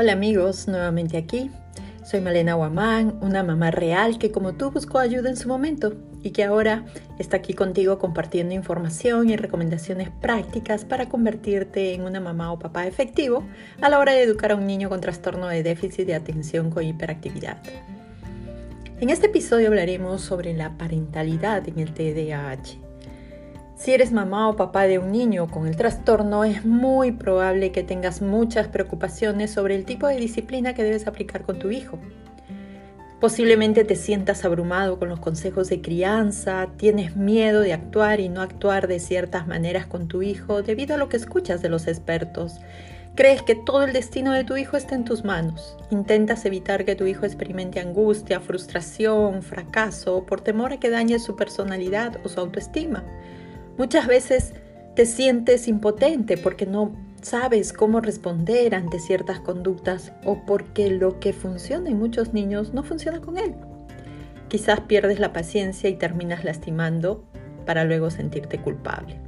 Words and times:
Hola 0.00 0.12
amigos, 0.12 0.66
nuevamente 0.66 1.18
aquí. 1.18 1.50
Soy 2.06 2.22
Malena 2.22 2.54
Guamán, 2.54 3.18
una 3.20 3.42
mamá 3.42 3.70
real 3.70 4.16
que 4.18 4.32
como 4.32 4.54
tú 4.54 4.70
buscó 4.70 4.98
ayuda 4.98 5.28
en 5.28 5.36
su 5.36 5.46
momento 5.46 5.92
y 6.22 6.30
que 6.30 6.42
ahora 6.42 6.86
está 7.18 7.36
aquí 7.36 7.52
contigo 7.52 7.98
compartiendo 7.98 8.54
información 8.54 9.28
y 9.28 9.36
recomendaciones 9.36 10.08
prácticas 10.08 10.86
para 10.86 11.10
convertirte 11.10 11.92
en 11.92 12.04
una 12.04 12.18
mamá 12.18 12.50
o 12.50 12.58
papá 12.58 12.86
efectivo 12.86 13.44
a 13.82 13.90
la 13.90 13.98
hora 13.98 14.12
de 14.12 14.22
educar 14.22 14.52
a 14.52 14.56
un 14.56 14.66
niño 14.66 14.88
con 14.88 15.02
trastorno 15.02 15.48
de 15.48 15.62
déficit 15.62 16.06
de 16.06 16.14
atención 16.14 16.70
con 16.70 16.82
hiperactividad. 16.82 17.58
En 19.00 19.10
este 19.10 19.26
episodio 19.26 19.68
hablaremos 19.68 20.22
sobre 20.22 20.54
la 20.54 20.78
parentalidad 20.78 21.68
en 21.68 21.78
el 21.78 21.92
TDAH 21.92 22.89
si 23.80 23.94
eres 23.94 24.12
mamá 24.12 24.46
o 24.50 24.56
papá 24.56 24.86
de 24.86 24.98
un 24.98 25.10
niño 25.10 25.48
con 25.48 25.66
el 25.66 25.74
trastorno, 25.74 26.44
es 26.44 26.66
muy 26.66 27.12
probable 27.12 27.72
que 27.72 27.82
tengas 27.82 28.20
muchas 28.20 28.68
preocupaciones 28.68 29.52
sobre 29.52 29.74
el 29.74 29.86
tipo 29.86 30.06
de 30.06 30.16
disciplina 30.16 30.74
que 30.74 30.84
debes 30.84 31.06
aplicar 31.06 31.44
con 31.44 31.58
tu 31.58 31.70
hijo. 31.70 31.98
Posiblemente 33.20 33.84
te 33.84 33.96
sientas 33.96 34.44
abrumado 34.44 34.98
con 34.98 35.08
los 35.08 35.18
consejos 35.18 35.70
de 35.70 35.80
crianza, 35.80 36.68
tienes 36.76 37.16
miedo 37.16 37.62
de 37.62 37.72
actuar 37.72 38.20
y 38.20 38.28
no 38.28 38.42
actuar 38.42 38.86
de 38.86 39.00
ciertas 39.00 39.46
maneras 39.46 39.86
con 39.86 40.08
tu 40.08 40.20
hijo 40.20 40.62
debido 40.62 40.96
a 40.96 40.98
lo 40.98 41.08
que 41.08 41.16
escuchas 41.16 41.62
de 41.62 41.70
los 41.70 41.86
expertos. 41.86 42.60
Crees 43.14 43.40
que 43.40 43.54
todo 43.54 43.84
el 43.84 43.94
destino 43.94 44.32
de 44.32 44.44
tu 44.44 44.58
hijo 44.58 44.76
está 44.76 44.94
en 44.94 45.04
tus 45.06 45.24
manos. 45.24 45.78
Intentas 45.90 46.44
evitar 46.44 46.84
que 46.84 46.96
tu 46.96 47.06
hijo 47.06 47.24
experimente 47.24 47.80
angustia, 47.80 48.40
frustración, 48.40 49.42
fracaso 49.42 50.26
por 50.26 50.42
temor 50.42 50.74
a 50.74 50.76
que 50.76 50.90
dañe 50.90 51.18
su 51.18 51.34
personalidad 51.34 52.20
o 52.24 52.28
su 52.28 52.40
autoestima. 52.40 53.04
Muchas 53.80 54.06
veces 54.06 54.52
te 54.94 55.06
sientes 55.06 55.66
impotente 55.66 56.36
porque 56.36 56.66
no 56.66 56.94
sabes 57.22 57.72
cómo 57.72 58.02
responder 58.02 58.74
ante 58.74 58.98
ciertas 58.98 59.40
conductas 59.40 60.12
o 60.22 60.44
porque 60.44 60.90
lo 60.90 61.18
que 61.18 61.32
funciona 61.32 61.88
en 61.88 61.98
muchos 61.98 62.34
niños 62.34 62.74
no 62.74 62.82
funciona 62.82 63.22
con 63.22 63.38
él. 63.38 63.54
Quizás 64.48 64.80
pierdes 64.80 65.18
la 65.18 65.32
paciencia 65.32 65.88
y 65.88 65.94
terminas 65.94 66.44
lastimando 66.44 67.24
para 67.64 67.84
luego 67.84 68.10
sentirte 68.10 68.60
culpable. 68.60 69.18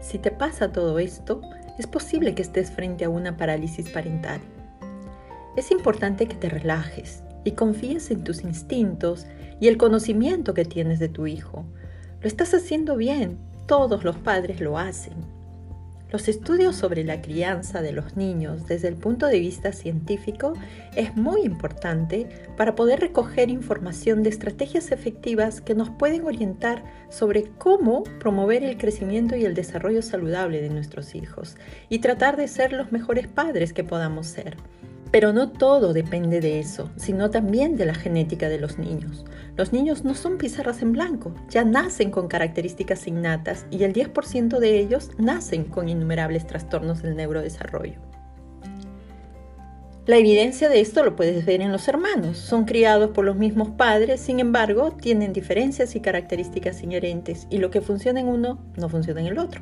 Si 0.00 0.18
te 0.18 0.32
pasa 0.32 0.72
todo 0.72 0.98
esto, 0.98 1.40
es 1.78 1.86
posible 1.86 2.34
que 2.34 2.42
estés 2.42 2.72
frente 2.72 3.04
a 3.04 3.08
una 3.08 3.36
parálisis 3.36 3.88
parental. 3.88 4.40
Es 5.56 5.70
importante 5.70 6.26
que 6.26 6.34
te 6.34 6.48
relajes 6.48 7.22
y 7.44 7.52
confíes 7.52 8.10
en 8.10 8.24
tus 8.24 8.42
instintos 8.42 9.28
y 9.60 9.68
el 9.68 9.76
conocimiento 9.76 10.54
que 10.54 10.64
tienes 10.64 10.98
de 10.98 11.08
tu 11.08 11.28
hijo 11.28 11.64
lo 12.24 12.28
estás 12.28 12.54
haciendo 12.54 12.96
bien, 12.96 13.36
todos 13.66 14.02
los 14.02 14.16
padres 14.16 14.58
lo 14.58 14.78
hacen. 14.78 15.12
Los 16.10 16.26
estudios 16.26 16.74
sobre 16.74 17.04
la 17.04 17.20
crianza 17.20 17.82
de 17.82 17.92
los 17.92 18.16
niños 18.16 18.66
desde 18.66 18.88
el 18.88 18.94
punto 18.94 19.26
de 19.26 19.40
vista 19.40 19.72
científico 19.72 20.54
es 20.96 21.14
muy 21.16 21.42
importante 21.42 22.26
para 22.56 22.74
poder 22.74 23.00
recoger 23.00 23.50
información 23.50 24.22
de 24.22 24.30
estrategias 24.30 24.90
efectivas 24.90 25.60
que 25.60 25.74
nos 25.74 25.90
pueden 25.90 26.24
orientar 26.24 26.82
sobre 27.10 27.50
cómo 27.58 28.04
promover 28.20 28.64
el 28.64 28.78
crecimiento 28.78 29.36
y 29.36 29.44
el 29.44 29.52
desarrollo 29.52 30.00
saludable 30.00 30.62
de 30.62 30.70
nuestros 30.70 31.14
hijos 31.14 31.58
y 31.90 31.98
tratar 31.98 32.38
de 32.38 32.48
ser 32.48 32.72
los 32.72 32.90
mejores 32.90 33.28
padres 33.28 33.74
que 33.74 33.84
podamos 33.84 34.28
ser. 34.28 34.56
Pero 35.14 35.32
no 35.32 35.48
todo 35.48 35.92
depende 35.92 36.40
de 36.40 36.58
eso, 36.58 36.90
sino 36.96 37.30
también 37.30 37.76
de 37.76 37.86
la 37.86 37.94
genética 37.94 38.48
de 38.48 38.58
los 38.58 38.78
niños. 38.80 39.24
Los 39.56 39.72
niños 39.72 40.02
no 40.02 40.16
son 40.16 40.38
pizarras 40.38 40.82
en 40.82 40.90
blanco, 40.90 41.32
ya 41.48 41.64
nacen 41.64 42.10
con 42.10 42.26
características 42.26 43.06
innatas 43.06 43.64
y 43.70 43.84
el 43.84 43.92
10% 43.92 44.58
de 44.58 44.76
ellos 44.76 45.10
nacen 45.16 45.66
con 45.66 45.88
innumerables 45.88 46.48
trastornos 46.48 47.00
del 47.00 47.14
neurodesarrollo. 47.14 48.00
La 50.06 50.16
evidencia 50.16 50.68
de 50.68 50.80
esto 50.80 51.04
lo 51.04 51.14
puedes 51.14 51.46
ver 51.46 51.60
en 51.60 51.70
los 51.70 51.86
hermanos. 51.86 52.36
Son 52.36 52.64
criados 52.64 53.10
por 53.10 53.24
los 53.24 53.36
mismos 53.36 53.70
padres, 53.70 54.20
sin 54.20 54.40
embargo, 54.40 54.90
tienen 55.00 55.32
diferencias 55.32 55.94
y 55.94 56.00
características 56.00 56.82
inherentes 56.82 57.46
y 57.50 57.58
lo 57.58 57.70
que 57.70 57.82
funciona 57.82 58.18
en 58.18 58.26
uno 58.26 58.58
no 58.76 58.88
funciona 58.88 59.20
en 59.20 59.28
el 59.28 59.38
otro. 59.38 59.60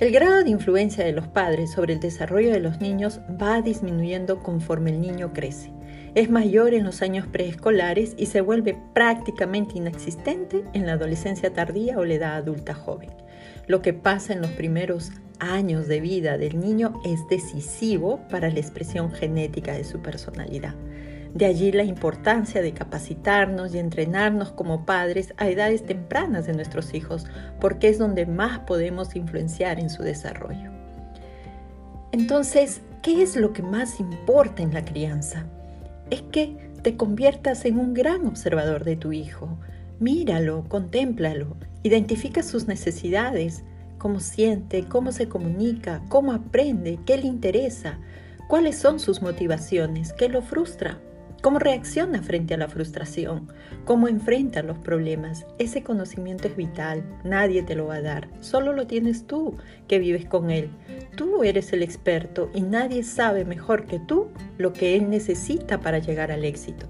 El 0.00 0.10
grado 0.10 0.42
de 0.42 0.50
influencia 0.50 1.04
de 1.04 1.12
los 1.12 1.28
padres 1.28 1.70
sobre 1.70 1.92
el 1.92 2.00
desarrollo 2.00 2.50
de 2.50 2.58
los 2.58 2.80
niños 2.80 3.20
va 3.40 3.62
disminuyendo 3.62 4.40
conforme 4.40 4.90
el 4.90 5.00
niño 5.00 5.32
crece. 5.32 5.70
Es 6.16 6.28
mayor 6.30 6.74
en 6.74 6.84
los 6.84 7.00
años 7.00 7.28
preescolares 7.28 8.14
y 8.18 8.26
se 8.26 8.40
vuelve 8.40 8.76
prácticamente 8.92 9.78
inexistente 9.78 10.64
en 10.72 10.86
la 10.86 10.94
adolescencia 10.94 11.52
tardía 11.52 11.96
o 11.96 12.04
la 12.04 12.14
edad 12.14 12.34
adulta 12.34 12.74
joven. 12.74 13.10
Lo 13.68 13.82
que 13.82 13.92
pasa 13.92 14.32
en 14.32 14.40
los 14.40 14.50
primeros 14.50 15.12
años 15.38 15.86
de 15.86 16.00
vida 16.00 16.38
del 16.38 16.58
niño 16.58 17.00
es 17.04 17.20
decisivo 17.28 18.20
para 18.28 18.50
la 18.50 18.58
expresión 18.58 19.12
genética 19.12 19.74
de 19.74 19.84
su 19.84 20.00
personalidad. 20.00 20.74
De 21.34 21.46
allí 21.46 21.72
la 21.72 21.82
importancia 21.82 22.62
de 22.62 22.72
capacitarnos 22.72 23.74
y 23.74 23.78
entrenarnos 23.78 24.52
como 24.52 24.86
padres 24.86 25.34
a 25.36 25.48
edades 25.48 25.84
tempranas 25.84 26.46
de 26.46 26.52
nuestros 26.52 26.94
hijos, 26.94 27.26
porque 27.60 27.88
es 27.88 27.98
donde 27.98 28.24
más 28.24 28.60
podemos 28.60 29.16
influenciar 29.16 29.80
en 29.80 29.90
su 29.90 30.04
desarrollo. 30.04 30.70
Entonces, 32.12 32.82
¿qué 33.02 33.20
es 33.22 33.34
lo 33.34 33.52
que 33.52 33.62
más 33.62 33.98
importa 33.98 34.62
en 34.62 34.72
la 34.72 34.84
crianza? 34.84 35.46
Es 36.08 36.22
que 36.22 36.56
te 36.82 36.96
conviertas 36.96 37.64
en 37.64 37.80
un 37.80 37.94
gran 37.94 38.26
observador 38.26 38.84
de 38.84 38.94
tu 38.94 39.12
hijo. 39.12 39.58
Míralo, 39.98 40.64
contémplalo, 40.68 41.56
identifica 41.82 42.44
sus 42.44 42.68
necesidades, 42.68 43.64
cómo 43.98 44.20
siente, 44.20 44.84
cómo 44.86 45.10
se 45.10 45.28
comunica, 45.28 46.02
cómo 46.08 46.32
aprende, 46.32 47.00
qué 47.04 47.16
le 47.16 47.26
interesa, 47.26 47.98
cuáles 48.48 48.78
son 48.78 49.00
sus 49.00 49.20
motivaciones, 49.20 50.12
qué 50.12 50.28
lo 50.28 50.40
frustra. 50.40 51.00
¿Cómo 51.44 51.58
reacciona 51.58 52.22
frente 52.22 52.54
a 52.54 52.56
la 52.56 52.68
frustración? 52.68 53.48
¿Cómo 53.84 54.08
enfrenta 54.08 54.62
los 54.62 54.78
problemas? 54.78 55.44
Ese 55.58 55.82
conocimiento 55.82 56.48
es 56.48 56.56
vital, 56.56 57.04
nadie 57.22 57.62
te 57.62 57.74
lo 57.74 57.88
va 57.88 57.96
a 57.96 58.00
dar, 58.00 58.30
solo 58.40 58.72
lo 58.72 58.86
tienes 58.86 59.26
tú 59.26 59.58
que 59.86 59.98
vives 59.98 60.24
con 60.24 60.50
él. 60.50 60.70
Tú 61.16 61.44
eres 61.44 61.70
el 61.74 61.82
experto 61.82 62.50
y 62.54 62.62
nadie 62.62 63.02
sabe 63.02 63.44
mejor 63.44 63.84
que 63.84 63.98
tú 63.98 64.28
lo 64.56 64.72
que 64.72 64.96
él 64.96 65.10
necesita 65.10 65.82
para 65.82 65.98
llegar 65.98 66.32
al 66.32 66.46
éxito. 66.46 66.86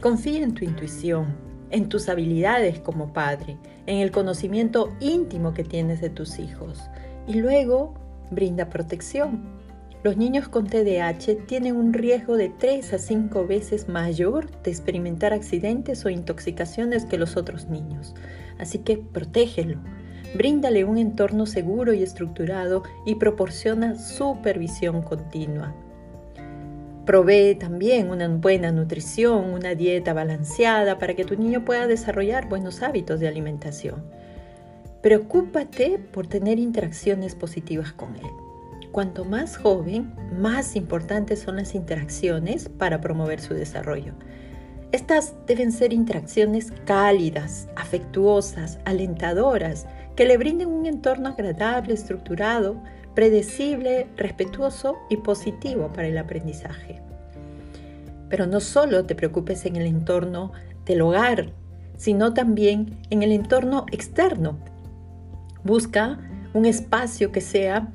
Confía 0.00 0.42
en 0.42 0.54
tu 0.54 0.64
intuición, 0.64 1.36
en 1.70 1.88
tus 1.88 2.08
habilidades 2.08 2.80
como 2.80 3.12
padre, 3.12 3.56
en 3.86 3.98
el 3.98 4.10
conocimiento 4.10 4.96
íntimo 4.98 5.54
que 5.54 5.62
tienes 5.62 6.00
de 6.00 6.10
tus 6.10 6.40
hijos 6.40 6.80
y 7.28 7.34
luego 7.34 7.94
brinda 8.32 8.68
protección 8.68 9.59
los 10.02 10.16
niños 10.16 10.48
con 10.48 10.66
TDAH 10.66 11.44
tienen 11.46 11.76
un 11.76 11.92
riesgo 11.92 12.38
de 12.38 12.48
3 12.48 12.94
a 12.94 12.98
5 12.98 13.46
veces 13.46 13.86
mayor 13.86 14.50
de 14.62 14.70
experimentar 14.70 15.34
accidentes 15.34 16.06
o 16.06 16.08
intoxicaciones 16.08 17.04
que 17.04 17.18
los 17.18 17.36
otros 17.36 17.68
niños. 17.68 18.14
Así 18.58 18.78
que 18.78 18.96
protégelo. 18.96 19.78
Bríndale 20.34 20.84
un 20.84 20.96
entorno 20.96 21.44
seguro 21.44 21.92
y 21.92 22.02
estructurado 22.02 22.82
y 23.04 23.16
proporciona 23.16 23.98
supervisión 23.98 25.02
continua. 25.02 25.74
Provee 27.04 27.56
también 27.56 28.10
una 28.10 28.28
buena 28.28 28.72
nutrición, 28.72 29.52
una 29.52 29.74
dieta 29.74 30.14
balanceada 30.14 30.98
para 30.98 31.14
que 31.14 31.24
tu 31.26 31.36
niño 31.36 31.64
pueda 31.64 31.86
desarrollar 31.86 32.48
buenos 32.48 32.82
hábitos 32.82 33.20
de 33.20 33.28
alimentación. 33.28 34.02
Preocúpate 35.02 35.98
por 35.98 36.26
tener 36.26 36.58
interacciones 36.58 37.34
positivas 37.34 37.92
con 37.92 38.16
él. 38.16 38.49
Cuanto 38.92 39.24
más 39.24 39.56
joven, 39.56 40.12
más 40.36 40.74
importantes 40.74 41.40
son 41.40 41.56
las 41.56 41.76
interacciones 41.76 42.68
para 42.68 43.00
promover 43.00 43.40
su 43.40 43.54
desarrollo. 43.54 44.14
Estas 44.90 45.34
deben 45.46 45.70
ser 45.70 45.92
interacciones 45.92 46.72
cálidas, 46.86 47.68
afectuosas, 47.76 48.80
alentadoras, 48.84 49.86
que 50.16 50.24
le 50.24 50.36
brinden 50.36 50.68
un 50.68 50.86
entorno 50.86 51.28
agradable, 51.28 51.94
estructurado, 51.94 52.82
predecible, 53.14 54.08
respetuoso 54.16 54.96
y 55.08 55.18
positivo 55.18 55.92
para 55.92 56.08
el 56.08 56.18
aprendizaje. 56.18 57.00
Pero 58.28 58.46
no 58.46 58.58
solo 58.58 59.04
te 59.06 59.14
preocupes 59.14 59.66
en 59.66 59.76
el 59.76 59.86
entorno 59.86 60.50
del 60.84 61.02
hogar, 61.02 61.52
sino 61.96 62.34
también 62.34 62.98
en 63.10 63.22
el 63.22 63.30
entorno 63.30 63.86
externo. 63.92 64.58
Busca 65.62 66.18
un 66.54 66.64
espacio 66.64 67.30
que 67.30 67.40
sea 67.40 67.92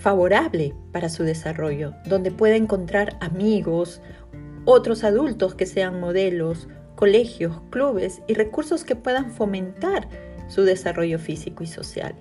favorable 0.00 0.74
para 0.92 1.10
su 1.10 1.24
desarrollo, 1.24 1.92
donde 2.06 2.30
pueda 2.30 2.56
encontrar 2.56 3.18
amigos, 3.20 4.00
otros 4.64 5.04
adultos 5.04 5.54
que 5.54 5.66
sean 5.66 6.00
modelos, 6.00 6.68
colegios, 6.96 7.60
clubes 7.70 8.22
y 8.26 8.34
recursos 8.34 8.84
que 8.84 8.96
puedan 8.96 9.30
fomentar 9.30 10.08
su 10.48 10.62
desarrollo 10.62 11.18
físico 11.18 11.62
y 11.62 11.66
social. 11.66 12.14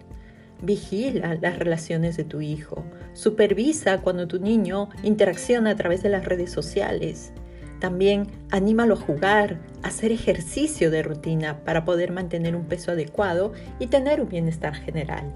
Vigila 0.61 1.35
las 1.35 1.57
relaciones 1.57 2.17
de 2.17 2.25
tu 2.25 2.41
hijo. 2.41 2.83
Supervisa 3.13 4.01
cuando 4.01 4.27
tu 4.27 4.39
niño 4.39 4.89
interacciona 5.03 5.71
a 5.71 5.75
través 5.75 6.03
de 6.03 6.09
las 6.09 6.25
redes 6.25 6.51
sociales. 6.51 7.31
También 7.79 8.27
anímalo 8.51 8.95
a 8.95 8.97
jugar, 8.97 9.61
a 9.83 9.87
hacer 9.87 10.11
ejercicio 10.11 10.91
de 10.91 11.01
rutina 11.01 11.63
para 11.63 11.85
poder 11.85 12.11
mantener 12.11 12.57
un 12.57 12.65
peso 12.65 12.91
adecuado 12.91 13.53
y 13.79 13.87
tener 13.87 14.19
un 14.19 14.27
bienestar 14.27 14.75
general. 14.75 15.33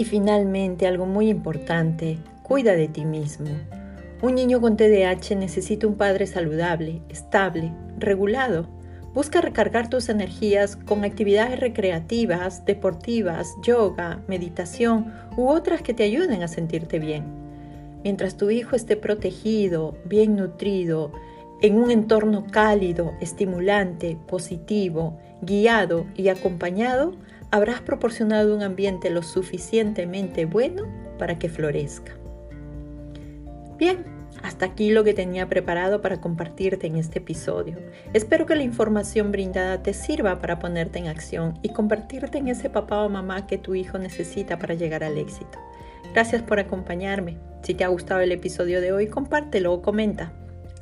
Y 0.00 0.06
finalmente, 0.06 0.86
algo 0.86 1.04
muy 1.04 1.28
importante, 1.28 2.16
Cuida 2.42 2.72
de 2.72 2.88
ti 2.88 3.04
mismo. 3.04 3.50
Un 4.22 4.34
niño 4.34 4.58
con 4.58 4.78
TDAH 4.78 5.36
necesita 5.36 5.86
un 5.86 5.96
padre 5.96 6.26
saludable, 6.26 7.02
estable, 7.10 7.70
regulado. 7.98 8.66
Busca 9.12 9.42
recargar 9.42 9.90
tus 9.90 10.08
energías 10.08 10.76
con 10.76 11.04
actividades 11.04 11.60
recreativas, 11.60 12.64
deportivas, 12.64 13.54
yoga, 13.62 14.22
meditación 14.26 15.12
u 15.36 15.48
otras 15.48 15.82
que 15.82 15.92
te 15.92 16.04
ayuden 16.04 16.42
a 16.42 16.48
sentirte 16.48 16.98
bien. 16.98 17.24
Mientras 18.02 18.38
tu 18.38 18.48
hijo 18.48 18.76
esté 18.76 18.96
protegido, 18.96 19.98
bien 20.06 20.34
nutrido, 20.34 21.12
en 21.60 21.76
un 21.76 21.90
entorno 21.90 22.46
cálido, 22.50 23.12
estimulante, 23.20 24.16
positivo, 24.26 25.18
guiado 25.42 26.06
y 26.16 26.28
acompañado, 26.28 27.12
habrás 27.50 27.80
proporcionado 27.80 28.54
un 28.54 28.62
ambiente 28.62 29.10
lo 29.10 29.22
suficientemente 29.22 30.44
bueno 30.44 30.86
para 31.18 31.38
que 31.38 31.48
florezca. 31.48 32.12
Bien, 33.78 34.04
hasta 34.42 34.66
aquí 34.66 34.90
lo 34.90 35.04
que 35.04 35.14
tenía 35.14 35.48
preparado 35.48 36.00
para 36.00 36.20
compartirte 36.20 36.86
en 36.86 36.96
este 36.96 37.18
episodio. 37.18 37.78
Espero 38.12 38.46
que 38.46 38.54
la 38.54 38.62
información 38.62 39.32
brindada 39.32 39.82
te 39.82 39.92
sirva 39.92 40.38
para 40.40 40.58
ponerte 40.58 40.98
en 40.98 41.08
acción 41.08 41.58
y 41.62 41.70
convertirte 41.70 42.38
en 42.38 42.48
ese 42.48 42.70
papá 42.70 43.02
o 43.02 43.08
mamá 43.08 43.46
que 43.46 43.58
tu 43.58 43.74
hijo 43.74 43.98
necesita 43.98 44.58
para 44.58 44.74
llegar 44.74 45.04
al 45.04 45.18
éxito. 45.18 45.58
Gracias 46.12 46.42
por 46.42 46.58
acompañarme. 46.58 47.36
Si 47.62 47.74
te 47.74 47.84
ha 47.84 47.88
gustado 47.88 48.20
el 48.20 48.32
episodio 48.32 48.80
de 48.80 48.92
hoy, 48.92 49.08
compártelo 49.08 49.72
o 49.72 49.82
comenta. 49.82 50.32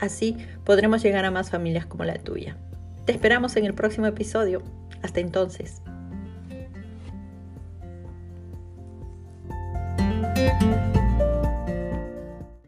Así 0.00 0.36
podremos 0.64 1.02
llegar 1.02 1.24
a 1.24 1.30
más 1.30 1.50
familias 1.50 1.86
como 1.86 2.04
la 2.04 2.14
tuya. 2.14 2.56
Te 3.04 3.12
esperamos 3.12 3.56
en 3.56 3.64
el 3.64 3.74
próximo 3.74 4.06
episodio. 4.06 4.62
Hasta 5.02 5.20
entonces. 5.20 5.82